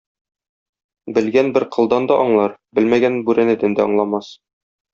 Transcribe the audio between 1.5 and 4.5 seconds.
бер кылдан да аңлар, белмәгән бүрәнәдән дә аңламас.